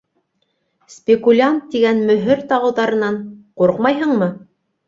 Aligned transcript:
Спекулянт 0.93 1.69
тигән 1.75 2.01
мөһөр 2.07 2.43
тағыуҙарынан... 2.53 3.23
ҡурҡмайһыңмы? 3.63 4.33